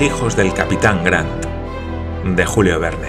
[0.00, 1.44] Hijos del capitán Grant,
[2.24, 3.08] de Julio Verne.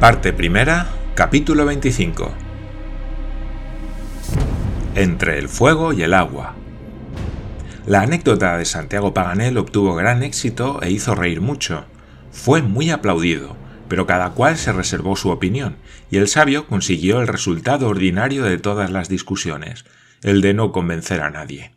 [0.00, 2.32] Parte primera, capítulo 25.
[4.94, 6.54] Entre el fuego y el agua.
[7.84, 11.84] La anécdota de Santiago Paganel obtuvo gran éxito e hizo reír mucho.
[12.30, 13.54] Fue muy aplaudido,
[13.88, 15.76] pero cada cual se reservó su opinión,
[16.10, 19.84] y el sabio consiguió el resultado ordinario de todas las discusiones,
[20.22, 21.72] el de no convencer a nadie.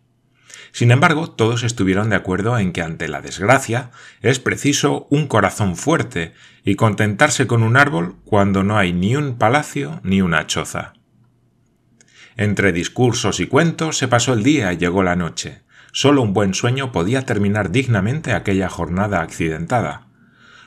[0.76, 5.78] Sin embargo, todos estuvieron de acuerdo en que ante la desgracia es preciso un corazón
[5.78, 6.34] fuerte
[6.66, 10.92] y contentarse con un árbol cuando no hay ni un palacio ni una choza.
[12.36, 15.62] Entre discursos y cuentos se pasó el día y llegó la noche.
[15.94, 20.08] Solo un buen sueño podía terminar dignamente aquella jornada accidentada.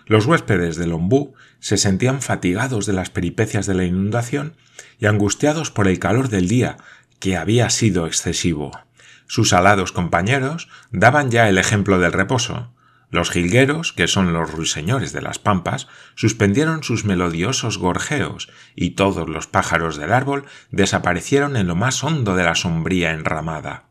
[0.06, 4.55] Los huéspedes del Ombú se sentían fatigados de las peripecias de la inundación
[4.98, 6.79] y angustiados por el calor del día,
[7.20, 8.88] que había sido excesivo.
[9.29, 12.75] Sus alados compañeros daban ya el ejemplo del reposo.
[13.11, 19.29] Los jilgueros, que son los ruiseñores de las pampas, suspendieron sus melodiosos gorjeos, y todos
[19.29, 23.85] los pájaros del árbol desaparecieron en lo más hondo de la sombría enramada.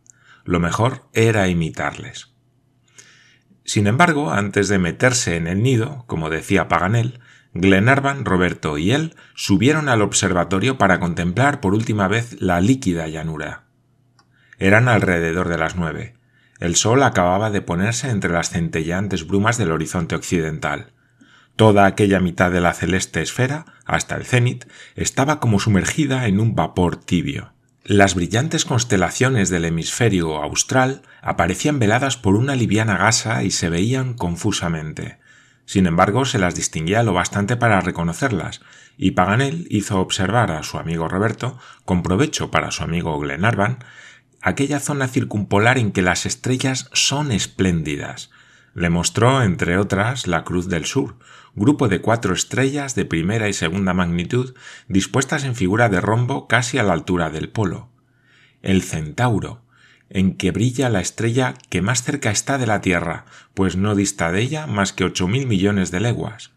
[0.44, 2.34] Lo mejor era imitarles.
[3.64, 7.20] Sin embargo, antes de meterse en el nido, como decía Paganel,
[7.54, 13.67] Glenarvan, Roberto y él subieron al observatorio para contemplar por última vez la líquida llanura.
[14.60, 16.16] Eran alrededor de las nueve.
[16.60, 20.94] El sol acababa de ponerse entre las centelleantes brumas del horizonte occidental.
[21.56, 26.56] Toda aquella mitad de la celeste esfera, hasta el cenit, estaba como sumergida en un
[26.56, 27.54] vapor tibio.
[27.84, 34.14] Las brillantes constelaciones del hemisferio austral aparecían veladas por una liviana gasa y se veían
[34.14, 35.20] confusamente.
[35.66, 38.62] Sin embargo, se las distinguía lo bastante para reconocerlas,
[38.98, 43.80] y Paganel hizo observar a su amigo Roberto, con provecho para su amigo Glenarvan,
[44.42, 48.30] aquella zona circumpolar en que las estrellas son espléndidas.
[48.73, 51.17] Le mostró, entre otras, la Cruz del Sur,
[51.55, 54.53] grupo de cuatro estrellas de primera y segunda magnitud
[54.87, 57.89] dispuestas en figura de rombo casi a la altura del polo.
[58.61, 59.64] El Centauro,
[60.09, 64.31] en que brilla la estrella que más cerca está de la Tierra, pues no dista
[64.31, 66.52] de ella más que ocho mil millones de leguas.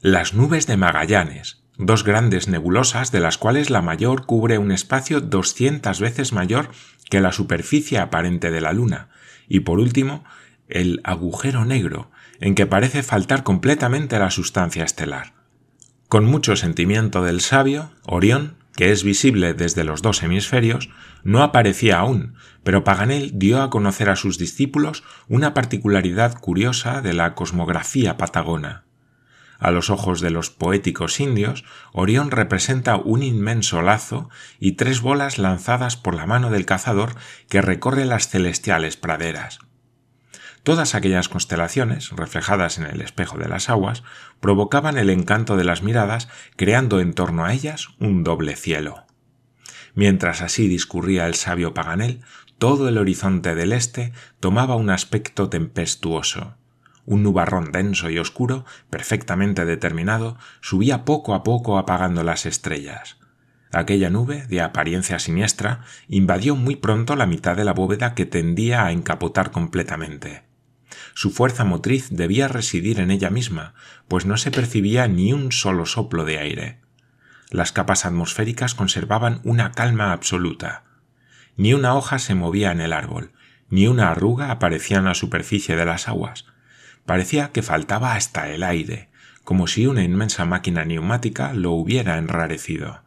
[0.00, 5.20] Las nubes de Magallanes, dos grandes nebulosas de las cuales la mayor cubre un espacio
[5.20, 6.70] doscientas veces mayor
[7.10, 9.08] que la superficie aparente de la Luna,
[9.48, 10.24] y por último,
[10.68, 15.34] el agujero negro, en que parece faltar completamente la sustancia estelar.
[16.08, 20.90] Con mucho sentimiento del sabio, Orión, que es visible desde los dos hemisferios,
[21.22, 22.34] no aparecía aún,
[22.64, 28.84] pero Paganel dio a conocer a sus discípulos una particularidad curiosa de la cosmografía patagona.
[29.62, 34.28] A los ojos de los poéticos indios, Orión representa un inmenso lazo
[34.58, 37.14] y tres bolas lanzadas por la mano del cazador
[37.48, 39.60] que recorre las celestiales praderas.
[40.64, 44.02] Todas aquellas constelaciones, reflejadas en el espejo de las aguas,
[44.40, 49.04] provocaban el encanto de las miradas, creando en torno a ellas un doble cielo.
[49.94, 52.22] Mientras así discurría el sabio Paganel,
[52.58, 56.56] todo el horizonte del este tomaba un aspecto tempestuoso.
[57.04, 63.18] Un nubarrón denso y oscuro, perfectamente determinado, subía poco a poco apagando las estrellas.
[63.72, 68.84] Aquella nube, de apariencia siniestra, invadió muy pronto la mitad de la bóveda que tendía
[68.84, 70.42] a encapotar completamente.
[71.14, 73.74] Su fuerza motriz debía residir en ella misma,
[74.08, 76.80] pues no se percibía ni un solo soplo de aire.
[77.50, 80.84] Las capas atmosféricas conservaban una calma absoluta.
[81.56, 83.32] Ni una hoja se movía en el árbol,
[83.68, 86.46] ni una arruga aparecía en la superficie de las aguas.
[87.06, 89.08] Parecía que faltaba hasta el aire,
[89.44, 93.02] como si una inmensa máquina neumática lo hubiera enrarecido.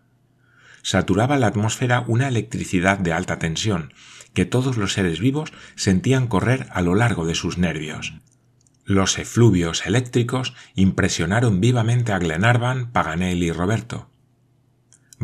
[0.82, 3.94] Saturaba la atmósfera una electricidad de alta tensión,
[4.34, 8.14] que todos los seres vivos sentían correr a lo largo de sus nervios.
[8.84, 14.10] Los efluvios eléctricos impresionaron vivamente a Glenarvan, Paganel y Roberto.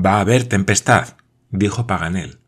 [0.03, 1.17] Va a haber tempestad,
[1.51, 2.39] dijo Paganel.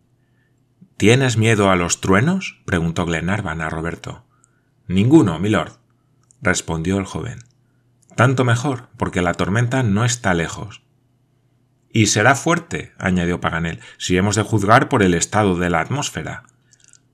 [0.98, 2.62] ¿Tienes miedo a los truenos?
[2.66, 4.26] preguntó Glenarvan a Roberto.
[4.88, 5.74] Ninguno, milord,
[6.44, 7.40] respondió el joven.
[8.16, 10.84] Tanto mejor, porque la tormenta no está lejos.
[11.92, 16.44] Y será fuerte, añadió Paganel, si hemos de juzgar por el estado de la atmósfera.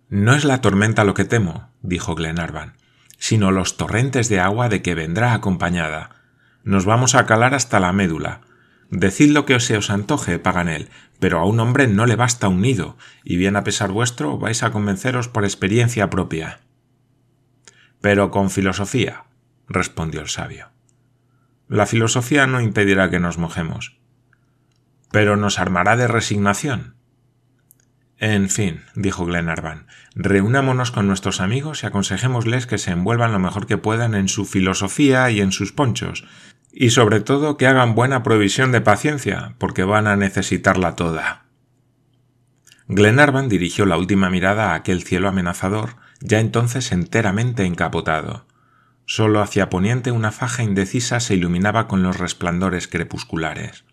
[0.10, 2.78] No es la tormenta lo que temo, dijo Glenarvan,
[3.18, 6.12] sino los torrentes de agua de que vendrá acompañada.
[6.64, 8.42] Nos vamos a calar hasta la médula.
[8.90, 10.90] Decid lo que se os antoje, Paganel,
[11.20, 14.64] pero a un hombre no le basta un nido, y bien a pesar vuestro vais
[14.64, 16.62] a convenceros por experiencia propia.
[18.02, 19.26] Pero con filosofía,
[19.68, 20.70] respondió el sabio.
[21.68, 24.00] La filosofía no impedirá que nos mojemos.
[25.12, 26.96] Pero nos armará de resignación.
[28.18, 33.66] En fin, dijo Glenarvan, reunámonos con nuestros amigos y aconsejémosles que se envuelvan lo mejor
[33.66, 36.26] que puedan en su filosofía y en sus ponchos,
[36.74, 41.46] y sobre todo que hagan buena provisión de paciencia, porque van a necesitarla toda.
[42.88, 48.46] Glenarvan dirigió la última mirada a aquel cielo amenazador, ya entonces enteramente encapotado.
[49.06, 53.84] Solo hacia poniente una faja indecisa se iluminaba con los resplandores crepusculares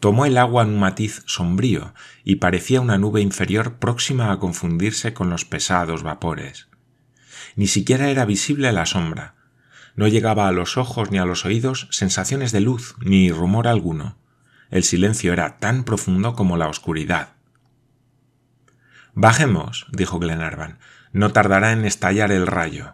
[0.00, 1.94] tomó el agua en un matiz sombrío
[2.24, 6.68] y parecía una nube inferior próxima a confundirse con los pesados vapores.
[7.54, 9.34] Ni siquiera era visible la sombra.
[9.94, 14.18] No llegaba a los ojos ni a los oídos sensaciones de luz ni rumor alguno.
[14.70, 17.30] El silencio era tan profundo como la oscuridad.
[19.14, 20.78] Bajemos, dijo Glenarvan.
[21.16, 22.92] No tardará en estallar el rayo.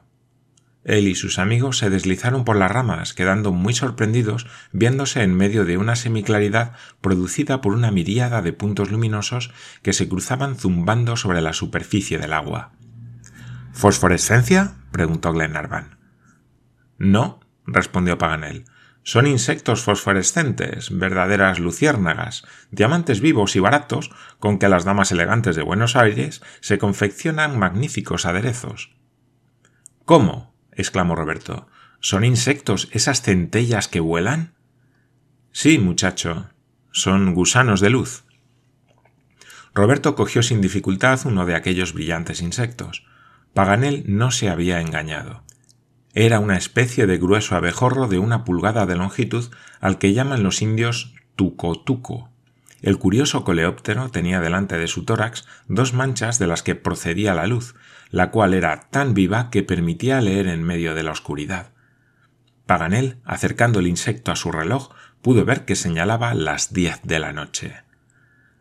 [0.84, 5.64] Él y sus amigos se deslizaron por las ramas, quedando muy sorprendidos viéndose en medio
[5.64, 9.50] de una semiclaridad producida por una miríada de puntos luminosos
[9.82, 12.70] que se cruzaban zumbando sobre la superficie del agua.
[13.72, 14.74] ¿Fosforescencia?
[14.92, 15.98] preguntó Glenarvan.
[16.98, 18.66] No, respondió Paganel.
[19.04, 25.62] Son insectos fosforescentes, verdaderas luciérnagas, diamantes vivos y baratos con que las damas elegantes de
[25.62, 28.94] Buenos Aires se confeccionan magníficos aderezos.
[30.04, 30.54] ¿Cómo?
[30.72, 31.66] exclamó Roberto.
[32.00, 34.54] ¿Son insectos esas centellas que vuelan?
[35.50, 36.50] Sí, muchacho.
[36.92, 38.24] Son gusanos de luz.
[39.74, 43.04] Roberto cogió sin dificultad uno de aquellos brillantes insectos.
[43.54, 45.44] Paganel no se había engañado.
[46.14, 49.50] Era una especie de grueso abejorro de una pulgada de longitud
[49.80, 52.28] al que llaman los indios tuco-tuco.
[52.82, 57.46] El curioso coleóptero tenía delante de su tórax dos manchas de las que procedía la
[57.46, 57.74] luz,
[58.10, 61.70] la cual era tan viva que permitía leer en medio de la oscuridad.
[62.66, 64.90] Paganel, acercando el insecto a su reloj,
[65.22, 67.76] pudo ver que señalaba las diez de la noche.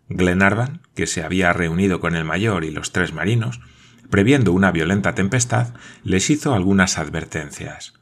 [0.08, 3.60] Glenarvan, que se había reunido con el mayor y los tres marinos,
[4.12, 5.70] previendo una violenta tempestad,
[6.04, 7.94] les hizo algunas advertencias.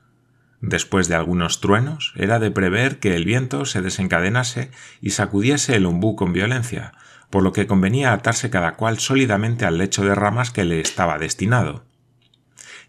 [0.60, 5.86] Después de algunos truenos, era de prever que el viento se desencadenase y sacudiese el
[5.86, 6.92] ombú con violencia,
[7.30, 11.18] por lo que convenía atarse cada cual sólidamente al lecho de ramas que le estaba
[11.18, 11.86] destinado.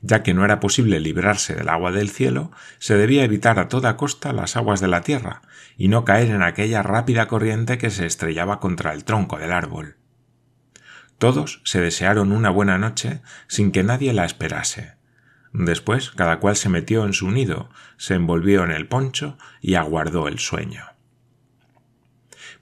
[0.03, 3.97] Ya que no era posible librarse del agua del cielo, se debía evitar a toda
[3.97, 5.43] costa las aguas de la tierra,
[5.77, 10.00] y no caer en aquella rápida corriente que se estrellaba contra el tronco del árbol.
[11.21, 14.95] Todos se desearon una buena noche sin que nadie la esperase.
[15.53, 20.27] Después cada cual se metió en su nido, se envolvió en el poncho y aguardó
[20.27, 20.91] el sueño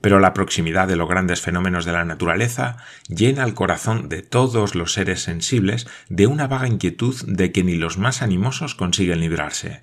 [0.01, 2.77] pero la proximidad de los grandes fenómenos de la naturaleza
[3.09, 7.75] llena el corazón de todos los seres sensibles de una vaga inquietud de que ni
[7.75, 9.83] los más animosos consiguen librarse.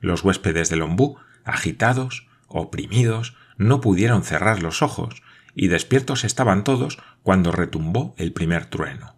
[0.00, 5.22] Los huéspedes del ombú, agitados, oprimidos, no pudieron cerrar los ojos,
[5.56, 9.16] y despiertos estaban todos cuando retumbó el primer trueno.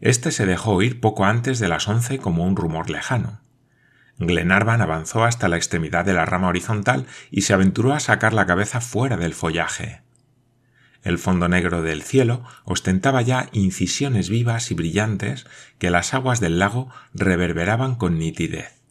[0.00, 3.40] Este se dejó oír poco antes de las once como un rumor lejano.
[4.18, 8.46] Glenarvan avanzó hasta la extremidad de la rama horizontal y se aventuró a sacar la
[8.46, 10.02] cabeza fuera del follaje.
[11.02, 15.46] El fondo negro del cielo ostentaba ya incisiones vivas y brillantes
[15.78, 18.82] que las aguas del lago reverberaban con nitidez.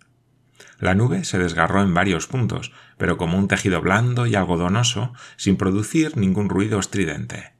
[0.79, 2.71] La nube se desgarró en varios puntos,
[3.01, 7.53] pero como un tejido blando y algodonoso, sin producir ningún ruido estridente.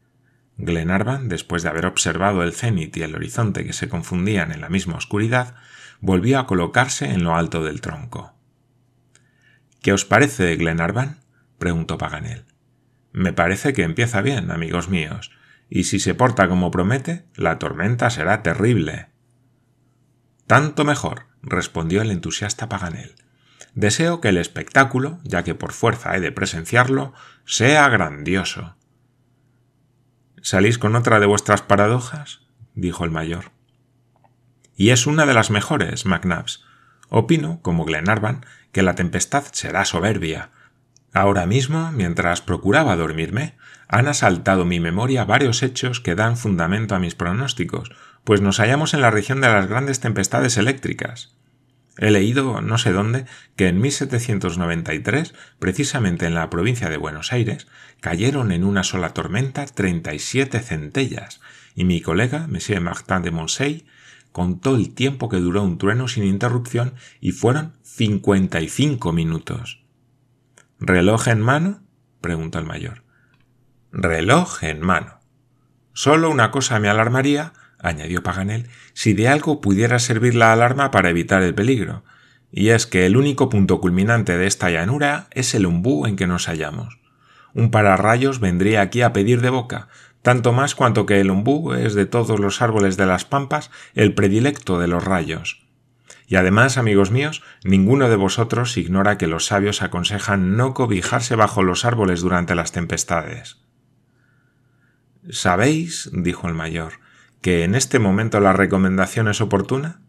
[0.58, 4.70] Glenarvan, después de haber observado el cenit y el horizonte que se confundían en la
[4.70, 5.56] misma oscuridad,
[6.00, 8.36] volvió a colocarse en lo alto del tronco.
[9.82, 11.22] ¿Qué os parece, Glenarvan?
[11.58, 12.46] preguntó Paganel.
[13.12, 15.32] Me parece que empieza bien, amigos míos,
[15.72, 19.08] y si se porta como promete, la tormenta será terrible.
[20.46, 23.16] Tanto mejor, respondió el entusiasta Paganel.
[23.74, 27.14] Deseo que el espectáculo, ya que por fuerza he de presenciarlo,
[27.46, 28.76] sea grandioso.
[30.42, 32.42] ¿Salís con otra de vuestras paradojas?
[32.74, 33.52] dijo el mayor
[34.82, 36.64] y es una de las mejores, McNabbs.
[37.08, 40.50] Opino, como Glenarvan, que la tempestad será soberbia.
[41.14, 47.00] Ahora mismo, mientras procuraba dormirme, han asaltado mi memoria varios hechos que dan fundamento a
[47.00, 47.92] mis pronósticos,
[48.24, 51.38] pues nos hallamos en la región de las grandes tempestades eléctricas.
[51.98, 57.68] He leído, no sé dónde, que en 1793, precisamente en la provincia de Buenos Aires,
[58.00, 61.42] cayeron en una sola tormenta 37 centellas,
[61.76, 63.86] y mi colega, Monsieur Martin de Moncey,
[64.32, 69.84] contó el tiempo que duró un trueno sin interrupción y fueron cincuenta y cinco minutos.
[70.80, 71.82] ¿Reloj en mano?
[72.22, 73.04] preguntó el mayor.
[73.92, 75.20] Reloj en mano.
[75.94, 81.10] Solo una cosa me alarmaría, añadió Paganel, si de algo pudiera servir la alarma para
[81.10, 82.04] evitar el peligro,
[82.52, 86.28] y es que el único punto culminante de esta llanura es el umbú en que
[86.28, 87.00] nos hallamos.
[87.54, 89.88] Un pararrayos vendría aquí a pedir de boca,
[90.22, 94.14] tanto más cuanto que el ombú es de todos los árboles de las pampas el
[94.14, 95.66] predilecto de los rayos.
[96.28, 101.62] Y además, amigos míos, ninguno de vosotros ignora que los sabios aconsejan no cobijarse bajo
[101.62, 103.58] los árboles durante las tempestades.
[105.30, 107.01] ¿Sabéis, dijo el mayor,
[107.42, 110.02] que en este momento la recomendación es oportuna?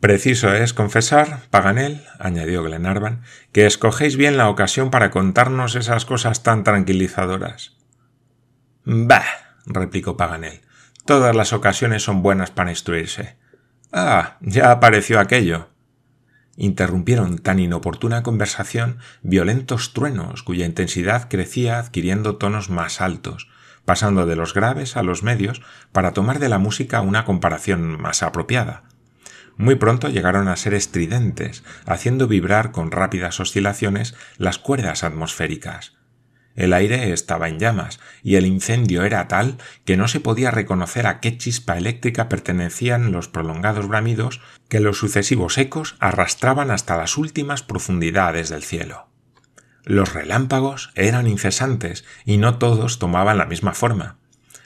[0.00, 6.44] Preciso es confesar, Paganel, añadió Glenarvan, que escogéis bien la ocasión para contarnos esas cosas
[6.44, 7.76] tan tranquilizadoras.
[8.84, 9.24] Bah,
[9.66, 10.60] replicó Paganel,
[11.04, 13.36] todas las ocasiones son buenas para instruirse.
[13.92, 15.68] Ah, ya apareció aquello.
[16.56, 23.48] Interrumpieron tan inoportuna conversación violentos truenos cuya intensidad crecía adquiriendo tonos más altos,
[23.88, 28.22] pasando de los graves a los medios para tomar de la música una comparación más
[28.22, 28.82] apropiada.
[29.56, 35.94] Muy pronto llegaron a ser estridentes, haciendo vibrar con rápidas oscilaciones las cuerdas atmosféricas.
[36.54, 41.06] El aire estaba en llamas, y el incendio era tal que no se podía reconocer
[41.06, 47.16] a qué chispa eléctrica pertenecían los prolongados bramidos que los sucesivos ecos arrastraban hasta las
[47.16, 49.07] últimas profundidades del cielo.
[49.88, 54.18] Los relámpagos eran incesantes y no todos tomaban la misma forma.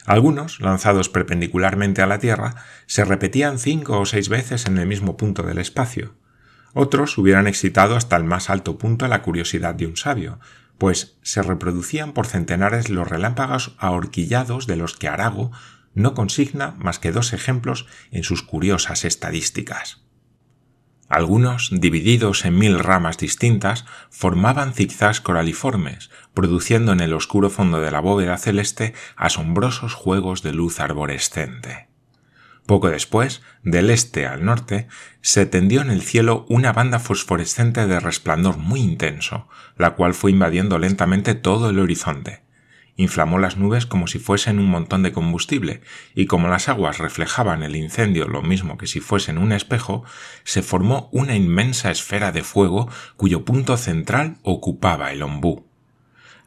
[0.04, 5.16] Algunos, lanzados perpendicularmente a la Tierra, se repetían cinco o seis veces en el mismo
[5.16, 6.16] punto del espacio.
[6.74, 10.40] Otros hubieran excitado hasta el más alto punto la curiosidad de un sabio,
[10.76, 15.52] pues se reproducían por centenares los relámpagos ahorquillados de los que Arago
[15.94, 20.02] no consigna más que dos ejemplos en sus curiosas estadísticas.
[21.12, 27.90] Algunos, divididos en mil ramas distintas, formaban zigzags coraliformes, produciendo en el oscuro fondo de
[27.90, 31.88] la bóveda celeste asombrosos juegos de luz arborescente.
[32.64, 34.88] Poco después, del este al norte,
[35.20, 40.30] se tendió en el cielo una banda fosforescente de resplandor muy intenso, la cual fue
[40.30, 42.42] invadiendo lentamente todo el horizonte.
[42.96, 45.80] Inflamó las nubes como si fuesen un montón de combustible,
[46.14, 50.04] y como las aguas reflejaban el incendio lo mismo que si fuesen un espejo,
[50.44, 55.66] se formó una inmensa esfera de fuego cuyo punto central ocupaba el ombú.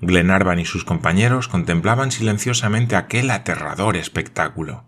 [0.01, 4.83] Glenarvan y sus compañeros contemplaban silenciosamente aquel aterrador espectáculo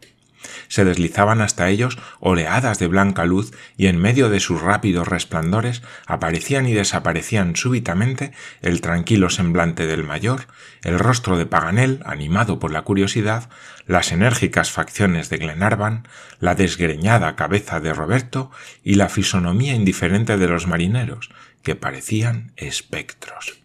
[0.67, 5.81] se deslizaban hasta ellos oleadas de blanca luz y en medio de sus rápidos resplandores
[6.05, 10.47] aparecían y desaparecían súbitamente el tranquilo semblante del mayor,
[10.83, 13.49] el rostro de Paganel, animado por la curiosidad,
[13.85, 16.07] las enérgicas facciones de Glenarvan,
[16.39, 18.51] la desgreñada cabeza de Roberto
[18.83, 21.29] y la fisonomía indiferente de los marineros,
[21.63, 23.59] que parecían espectros.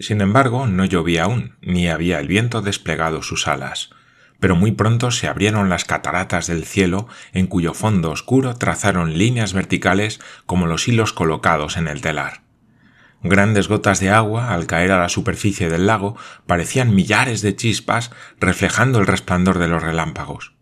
[0.00, 3.90] Sin embargo, no llovía aún, ni había el viento desplegado sus alas
[4.40, 9.52] pero muy pronto se abrieron las cataratas del cielo en cuyo fondo oscuro trazaron líneas
[9.52, 12.42] verticales como los hilos colocados en el telar.
[13.22, 16.16] Grandes gotas de agua, al caer a la superficie del lago,
[16.46, 20.54] parecían millares de chispas reflejando el resplandor de los relámpagos.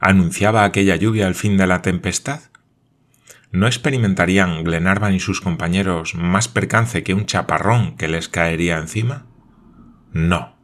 [0.00, 2.40] ¿Anunciaba aquella lluvia el fin de la tempestad?
[3.50, 9.26] ¿No experimentarían Glenarvan y sus compañeros más percance que un chaparrón que les caería encima?
[10.12, 10.57] No.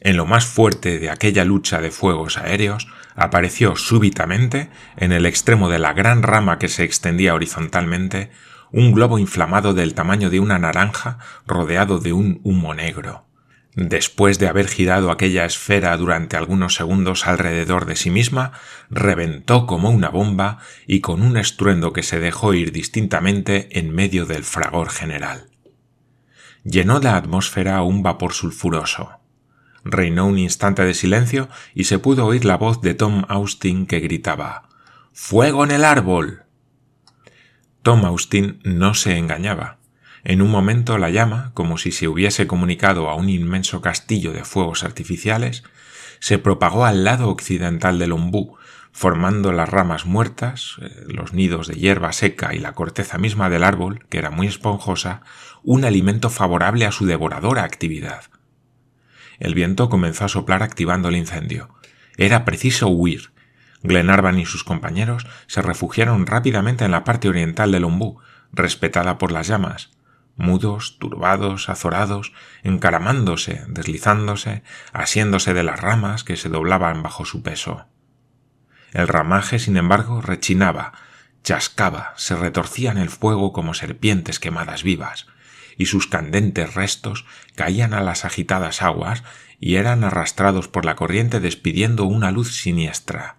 [0.00, 5.68] En lo más fuerte de aquella lucha de fuegos aéreos, apareció súbitamente, en el extremo
[5.68, 8.30] de la gran rama que se extendía horizontalmente,
[8.72, 13.26] un globo inflamado del tamaño de una naranja rodeado de un humo negro.
[13.74, 18.52] Después de haber girado aquella esfera durante algunos segundos alrededor de sí misma,
[18.88, 24.26] reventó como una bomba y con un estruendo que se dejó ir distintamente en medio
[24.26, 25.50] del fragor general.
[26.64, 29.19] Llenó la atmósfera un vapor sulfuroso.
[29.84, 34.00] Reinó un instante de silencio y se pudo oír la voz de Tom Austin que
[34.00, 34.68] gritaba
[35.12, 36.44] ¡Fuego en el árbol!
[37.82, 39.78] Tom Austin no se engañaba.
[40.22, 44.44] En un momento la llama, como si se hubiese comunicado a un inmenso castillo de
[44.44, 45.64] fuegos artificiales,
[46.18, 48.56] se propagó al lado occidental del ombú,
[48.92, 53.64] formando las ramas muertas, eh, los nidos de hierba seca y la corteza misma del
[53.64, 55.22] árbol, que era muy esponjosa,
[55.62, 58.24] un alimento favorable a su devoradora actividad.
[59.40, 61.74] El viento comenzó a soplar activando el incendio.
[62.16, 63.32] Era preciso huir.
[63.82, 68.20] Glenarvan y sus compañeros se refugiaron rápidamente en la parte oriental del ombú,
[68.52, 69.90] respetada por las llamas,
[70.36, 72.32] mudos, turbados, azorados,
[72.62, 77.86] encaramándose, deslizándose, asiéndose de las ramas que se doblaban bajo su peso.
[78.92, 80.92] El ramaje, sin embargo, rechinaba,
[81.42, 85.26] chascaba, se retorcía en el fuego como serpientes quemadas vivas,
[85.80, 89.24] y sus candentes restos caían a las agitadas aguas
[89.60, 93.36] y eran arrastrados por la corriente despidiendo una luz siniestra.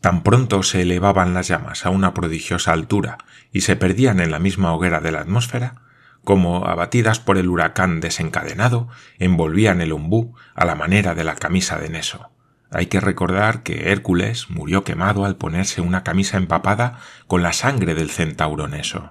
[0.00, 3.18] Tan pronto se elevaban las llamas a una prodigiosa altura
[3.50, 5.82] y se perdían en la misma hoguera de la atmósfera,
[6.22, 8.86] como, abatidas por el huracán desencadenado,
[9.18, 12.30] envolvían el ombú a la manera de la camisa de Neso.
[12.70, 17.96] Hay que recordar que Hércules murió quemado al ponerse una camisa empapada con la sangre
[17.96, 19.10] del centauro Neso.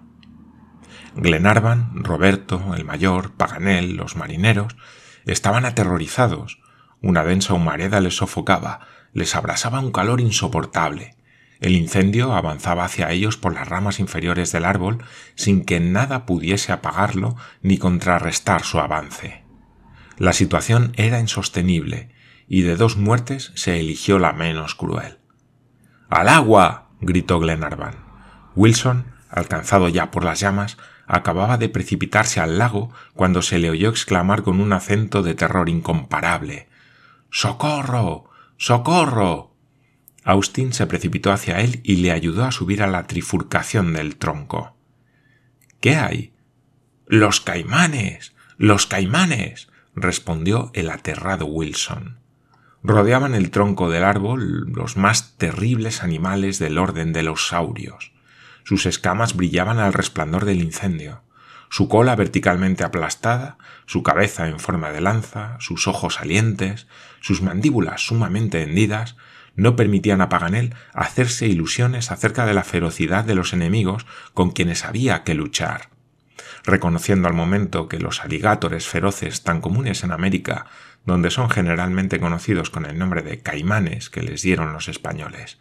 [1.15, 4.75] Glenarvan, Roberto, el mayor, Paganel, los marineros,
[5.25, 6.59] estaban aterrorizados.
[7.01, 11.15] Una densa humareda les sofocaba, les abrasaba un calor insoportable.
[11.59, 15.03] El incendio avanzaba hacia ellos por las ramas inferiores del árbol
[15.35, 19.43] sin que nada pudiese apagarlo ni contrarrestar su avance.
[20.17, 22.09] La situación era insostenible,
[22.47, 25.19] y de dos muertes se eligió la menos cruel.
[26.09, 26.89] ¡Al agua!
[27.01, 27.95] gritó Glenarvan.
[28.55, 33.89] Wilson, alcanzado ya por las llamas, acababa de precipitarse al lago cuando se le oyó
[33.89, 36.67] exclamar con un acento de terror incomparable
[37.35, 38.29] ¡Socorro!
[38.57, 39.55] ¡Socorro!
[40.23, 44.77] Austin se precipitó hacia él y le ayudó a subir a la trifurcación del tronco.
[45.81, 46.33] ¿Qué hay?
[47.07, 48.35] Los caimanes.
[48.57, 49.67] Los caimanes.
[49.95, 52.19] respondió el aterrado Wilson.
[52.83, 58.12] Rodeaban el tronco del árbol los más terribles animales del orden de los saurios.
[58.63, 61.23] Sus escamas brillaban al resplandor del incendio,
[61.73, 66.85] su cola verticalmente aplastada, su cabeza en forma de lanza, sus ojos salientes,
[67.19, 69.17] sus mandíbulas sumamente hendidas,
[69.55, 74.05] no permitían a Paganel hacerse ilusiones acerca de la ferocidad de los enemigos
[74.35, 75.89] con quienes había que luchar.
[76.63, 80.67] Reconociendo al momento que los aligátores feroces tan comunes en América,
[81.05, 85.57] donde son generalmente conocidos con el nombre de caimanes que les dieron los españoles.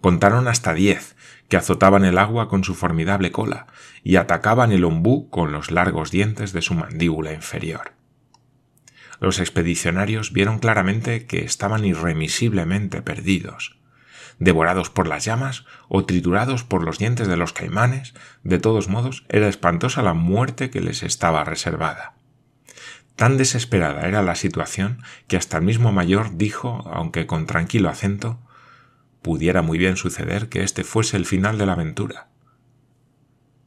[0.00, 1.16] Contaron hasta diez,
[1.48, 3.66] que azotaban el agua con su formidable cola
[4.02, 7.92] y atacaban el ombú con los largos dientes de su mandíbula inferior.
[9.20, 13.78] Los expedicionarios vieron claramente que estaban irremisiblemente perdidos.
[14.38, 19.24] Devorados por las llamas o triturados por los dientes de los caimanes, de todos modos
[19.28, 22.14] era espantosa la muerte que les estaba reservada.
[23.16, 28.40] Tan desesperada era la situación que hasta el mismo mayor dijo, aunque con tranquilo acento,
[29.24, 32.28] pudiera muy bien suceder que este fuese el final de la aventura.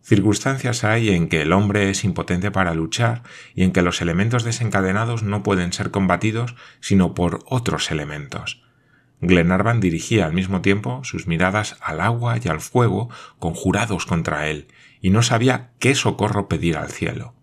[0.03, 3.23] Circunstancias hay en que el hombre es impotente para luchar
[3.55, 8.63] y en que los elementos desencadenados no pueden ser combatidos sino por otros elementos.
[9.19, 14.67] Glenarvan dirigía al mismo tiempo sus miradas al agua y al fuego conjurados contra él,
[15.01, 17.33] y no sabía qué socorro pedir al cielo.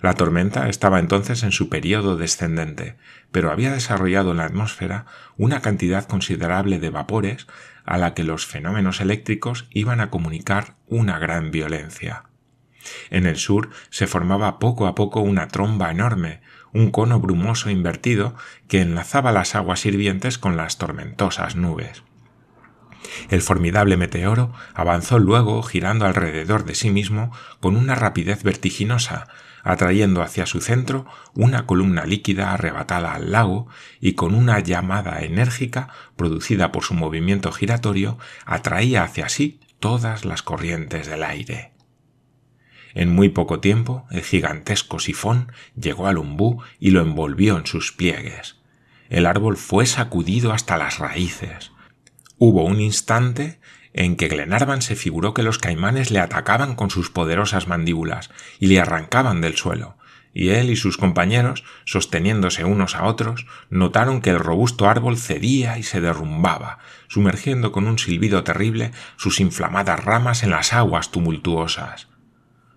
[0.00, 2.96] La tormenta estaba entonces en su período descendente,
[3.30, 5.06] pero había desarrollado en la atmósfera
[5.36, 7.46] una cantidad considerable de vapores
[7.84, 12.24] a la que los fenómenos eléctricos iban a comunicar una gran violencia.
[13.10, 16.40] En el sur se formaba poco a poco una tromba enorme,
[16.72, 18.34] un cono brumoso invertido
[18.68, 22.02] que enlazaba las aguas hirvientes con las tormentosas nubes.
[23.28, 29.28] El formidable meteoro avanzó luego girando alrededor de sí mismo con una rapidez vertiginosa,
[29.62, 33.68] atrayendo hacia su centro una columna líquida arrebatada al lago
[34.00, 40.42] y con una llamada enérgica producida por su movimiento giratorio atraía hacia sí todas las
[40.42, 41.72] corrientes del aire.
[42.94, 47.92] En muy poco tiempo el gigantesco sifón llegó al umbú y lo envolvió en sus
[47.92, 48.56] pliegues.
[49.08, 51.72] El árbol fue sacudido hasta las raíces.
[52.38, 53.60] Hubo un instante
[53.92, 58.66] en que Glenarvan se figuró que los caimanes le atacaban con sus poderosas mandíbulas y
[58.66, 59.96] le arrancaban del suelo,
[60.32, 65.78] y él y sus compañeros, sosteniéndose unos a otros, notaron que el robusto árbol cedía
[65.78, 72.08] y se derrumbaba, sumergiendo con un silbido terrible sus inflamadas ramas en las aguas tumultuosas.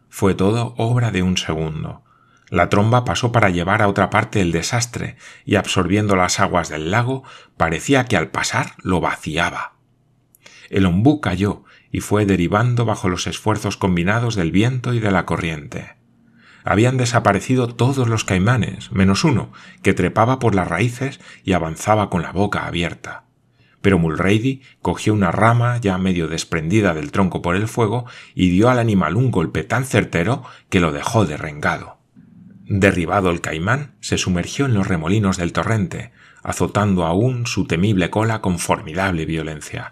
[0.10, 2.04] Fue todo obra de un segundo.
[2.50, 6.92] La tromba pasó para llevar a otra parte el desastre, y absorbiendo las aguas del
[6.92, 7.24] lago,
[7.58, 9.73] parecía que al pasar lo vaciaba
[10.74, 15.26] el ombú cayó y fue derivando bajo los esfuerzos combinados del viento y de la
[15.26, 15.96] corriente.
[16.64, 22.22] Habían desaparecido todos los caimanes, menos uno, que trepaba por las raíces y avanzaba con
[22.22, 23.26] la boca abierta.
[23.82, 28.70] Pero Mulrady cogió una rama ya medio desprendida del tronco por el fuego y dio
[28.70, 31.98] al animal un golpe tan certero que lo dejó derrengado.
[32.66, 38.40] Derribado el caimán, se sumergió en los remolinos del torrente, azotando aún su temible cola
[38.40, 39.92] con formidable violencia.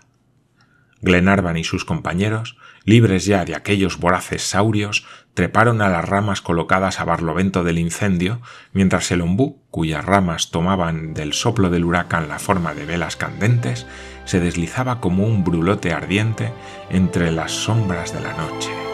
[1.02, 7.00] Glenarvan y sus compañeros, libres ya de aquellos voraces saurios, treparon a las ramas colocadas
[7.00, 8.42] a barlovento del incendio,
[8.74, 13.88] mientras el ombú, cuyas ramas tomaban del soplo del huracán la forma de velas candentes,
[14.26, 16.52] se deslizaba como un brulote ardiente
[16.90, 18.90] entre las sombras de la noche.